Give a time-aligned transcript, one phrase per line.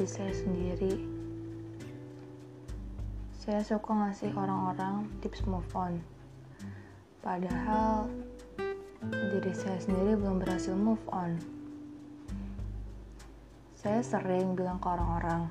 [0.00, 0.98] diri saya sendiri.
[3.38, 6.02] Saya suka ngasih orang-orang tips move on.
[7.22, 8.10] Padahal
[9.04, 11.38] diri saya sendiri belum berhasil move on.
[13.78, 15.46] Saya sering bilang ke orang-orang,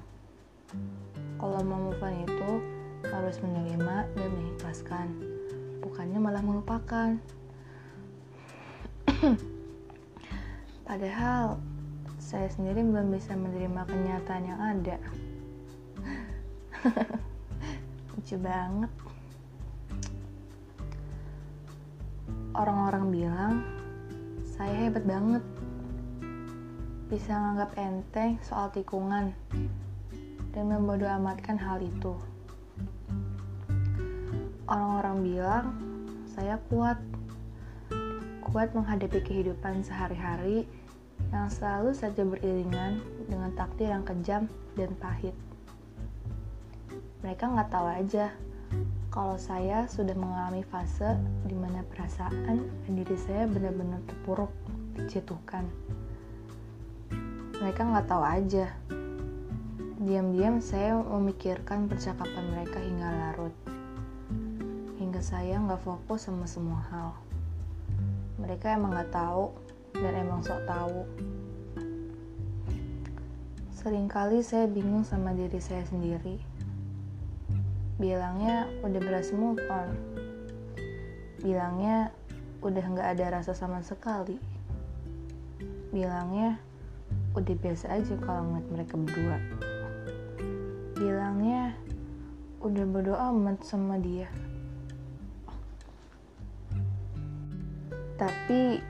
[1.40, 2.52] kalau mau move on itu
[3.08, 5.08] harus menerima dan mengikhlaskan,
[5.80, 7.16] bukannya malah melupakan.
[10.90, 11.69] Padahal
[12.30, 14.98] saya sendiri belum bisa menerima kenyataan yang ada.
[18.14, 18.92] Lucu banget.
[22.54, 23.54] Orang-orang bilang
[24.46, 25.42] saya hebat banget.
[27.10, 29.34] Bisa menganggap enteng soal tikungan
[30.54, 32.14] dan membodoh amatkan hal itu.
[34.70, 35.66] Orang-orang bilang
[36.30, 37.02] saya kuat.
[38.46, 40.70] Kuat menghadapi kehidupan sehari-hari
[41.30, 45.34] yang selalu saja beriringan dengan takdir yang kejam dan pahit.
[47.22, 48.34] Mereka nggak tahu aja
[49.10, 54.54] kalau saya sudah mengalami fase di mana perasaan dan diri saya benar-benar terpuruk,
[54.98, 55.66] dijatuhkan.
[57.60, 58.72] Mereka nggak tahu aja.
[60.00, 63.56] Diam-diam saya memikirkan percakapan mereka hingga larut.
[64.96, 67.10] Hingga saya nggak fokus sama semua hal.
[68.40, 69.52] Mereka emang nggak tahu
[70.00, 71.04] dan emang sok tahu.
[73.80, 76.40] Seringkali saya bingung sama diri saya sendiri.
[78.00, 79.92] Bilangnya udah berhasil move on.
[81.40, 82.12] Bilangnya
[82.60, 84.36] udah nggak ada rasa sama sekali.
[85.92, 86.60] Bilangnya
[87.36, 89.38] udah biasa aja kalau ngeliat mereka berdua.
[91.00, 91.76] Bilangnya
[92.60, 94.28] udah berdoa amat sama dia.
[98.20, 98.84] Tapi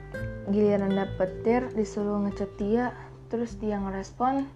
[0.49, 2.91] giliran dapet dir disuruh ngechat dia
[3.29, 4.49] terus dia ngerespon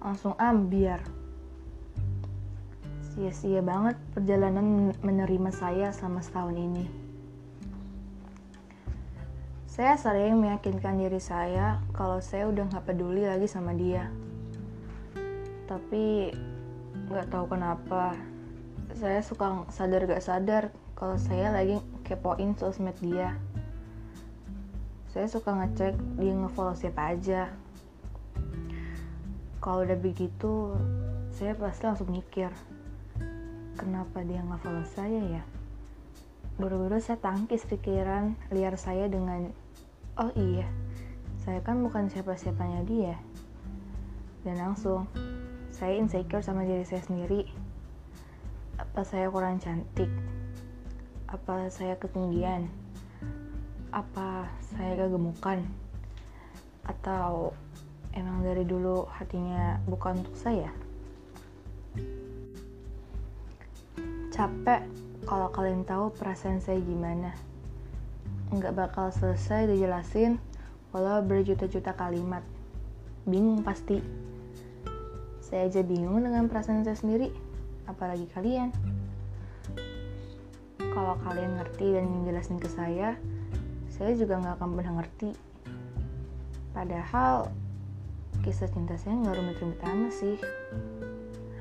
[0.00, 1.04] langsung ambiar
[3.14, 6.84] sia-sia banget perjalanan menerima saya selama setahun ini.
[9.70, 14.10] Saya sering meyakinkan diri saya kalau saya udah gak peduli lagi sama dia.
[15.70, 16.34] Tapi
[17.06, 18.18] gak tahu kenapa.
[18.98, 20.64] Saya suka sadar gak sadar
[20.98, 23.38] kalau saya lagi kepoin sosmed dia
[25.14, 27.46] saya suka ngecek dia ngefollow siapa aja.
[29.62, 30.74] Kalau udah begitu
[31.30, 32.50] saya pasti langsung mikir
[33.78, 35.42] kenapa dia ngefollow saya ya?
[36.58, 39.54] Buru-buru saya tangkis pikiran liar saya dengan
[40.18, 40.66] oh iya
[41.46, 43.14] saya kan bukan siapa-siapanya dia.
[44.42, 45.06] Dan langsung
[45.70, 47.46] saya insecure sama diri saya sendiri.
[48.82, 50.10] Apa saya kurang cantik?
[51.30, 52.66] Apa saya ketinggian
[53.94, 55.62] apa saya kegemukan?
[56.82, 57.54] Atau
[58.10, 60.74] emang dari dulu hatinya bukan untuk saya?
[64.34, 64.82] Capek
[65.30, 67.38] kalau kalian tahu perasaan saya gimana.
[68.50, 70.42] Nggak bakal selesai dijelasin
[70.90, 72.42] walau berjuta-juta kalimat.
[73.30, 74.02] Bingung pasti.
[75.38, 77.30] Saya aja bingung dengan perasaan saya sendiri
[77.86, 78.74] apalagi kalian.
[80.82, 83.14] Kalau kalian ngerti dan menjelasin ke saya
[83.94, 85.30] saya juga nggak akan pernah ngerti.
[86.74, 87.46] Padahal
[88.42, 90.36] kisah cinta saya nggak rumit-rumit amat sih.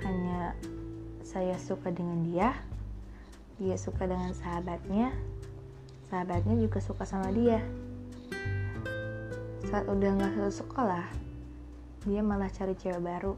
[0.02, 0.58] Hanya
[1.22, 2.58] saya suka dengan dia
[3.62, 5.14] dia suka dengan sahabatnya
[6.10, 7.62] sahabatnya juga suka sama dia.
[9.70, 11.06] Saat udah nggak satu sekolah
[12.10, 13.38] dia malah cari cewek baru.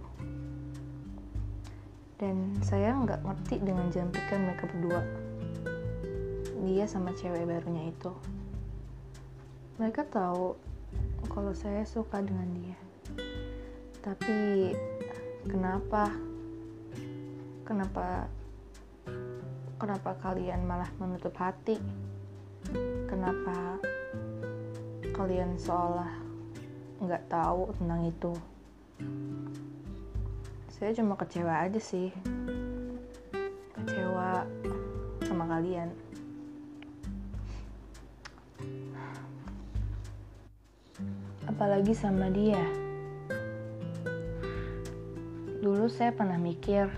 [2.15, 5.03] Dan saya nggak ngerti dengan jam pikir mereka berdua.
[6.63, 8.15] Dia sama cewek barunya itu
[9.75, 10.55] mereka tahu
[11.27, 12.79] kalau saya suka dengan dia.
[13.99, 14.71] Tapi
[15.43, 16.07] kenapa?
[17.67, 18.31] Kenapa?
[19.75, 21.75] Kenapa kalian malah menutup hati?
[23.11, 23.75] Kenapa
[25.11, 26.23] kalian seolah
[27.03, 28.31] nggak tahu tentang itu?
[30.71, 32.15] Saya cuma kecewa aja sih.
[33.75, 34.47] Kecewa
[35.27, 35.91] sama kalian
[41.55, 42.59] apalagi sama dia.
[45.63, 46.91] Dulu saya pernah mikir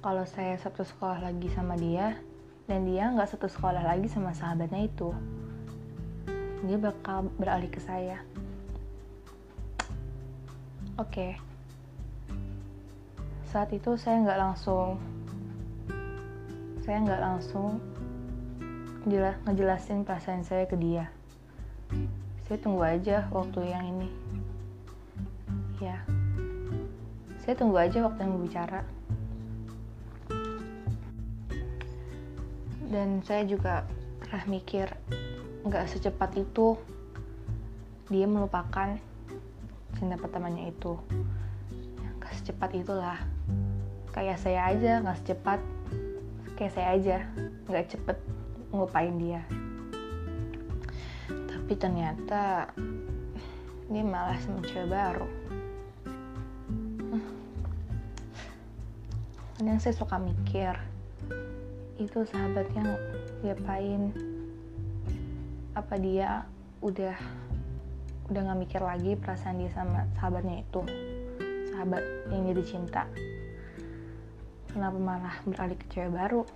[0.00, 2.16] kalau saya satu sekolah lagi sama dia
[2.64, 5.12] dan dia nggak satu sekolah lagi sama sahabatnya itu
[6.64, 8.24] dia bakal beralih ke saya.
[10.96, 11.36] Oke.
[11.36, 11.48] Okay.
[13.48, 15.00] saat itu saya nggak langsung
[16.84, 17.80] saya nggak langsung
[19.44, 21.08] ngejelasin perasaan saya ke dia
[22.48, 24.08] saya tunggu aja waktu yang ini.
[25.84, 26.00] Ya
[27.48, 28.84] saya tunggu aja waktu yang berbicara
[32.92, 33.88] dan saya juga
[34.20, 34.84] pernah mikir
[35.64, 36.76] nggak secepat itu
[38.12, 39.00] dia melupakan
[39.96, 41.00] cinta pertamanya itu.
[42.20, 43.16] Nggak secepat itulah.
[44.12, 45.60] Kayak saya aja nggak secepat.
[46.52, 47.16] Kayak saya aja
[47.64, 48.16] nggak cepet
[48.76, 49.40] ngelupain dia
[51.68, 52.64] tapi ternyata
[53.92, 55.28] dia malah sama cewek baru.
[59.52, 60.72] Kadang saya suka mikir
[62.00, 62.96] itu sahabatnya
[63.44, 64.16] diapain?
[65.76, 66.48] Apa dia
[66.80, 67.20] udah
[68.32, 70.80] udah nggak mikir lagi perasaan dia sama sahabatnya itu?
[71.68, 72.00] Sahabat
[72.32, 73.04] yang jadi cinta.
[74.72, 76.48] Kenapa malah beralih ke cewek baru